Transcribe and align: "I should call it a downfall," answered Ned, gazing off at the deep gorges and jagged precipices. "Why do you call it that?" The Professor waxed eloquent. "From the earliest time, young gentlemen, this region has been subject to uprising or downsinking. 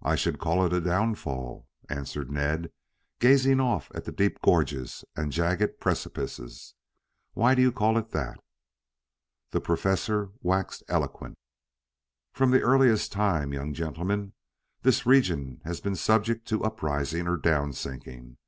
"I 0.00 0.16
should 0.16 0.38
call 0.38 0.64
it 0.64 0.72
a 0.72 0.80
downfall," 0.80 1.68
answered 1.90 2.30
Ned, 2.30 2.72
gazing 3.18 3.60
off 3.60 3.90
at 3.94 4.06
the 4.06 4.10
deep 4.10 4.40
gorges 4.40 5.04
and 5.14 5.30
jagged 5.30 5.78
precipices. 5.80 6.72
"Why 7.34 7.54
do 7.54 7.60
you 7.60 7.70
call 7.70 7.98
it 7.98 8.08
that?" 8.12 8.40
The 9.50 9.60
Professor 9.60 10.30
waxed 10.40 10.82
eloquent. 10.88 11.36
"From 12.32 12.52
the 12.52 12.62
earliest 12.62 13.12
time, 13.12 13.52
young 13.52 13.74
gentlemen, 13.74 14.32
this 14.80 15.04
region 15.04 15.60
has 15.66 15.82
been 15.82 15.94
subject 15.94 16.48
to 16.48 16.64
uprising 16.64 17.28
or 17.28 17.36
downsinking. 17.36 18.38